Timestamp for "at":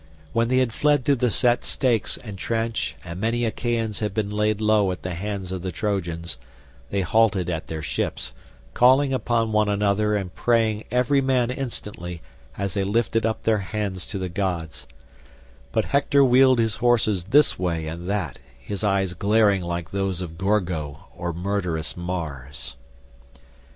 4.91-5.03, 7.51-7.67